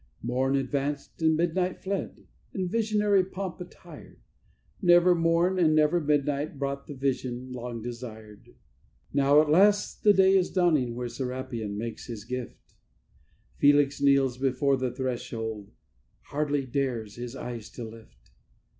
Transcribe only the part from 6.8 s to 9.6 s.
the vision long desired. Now at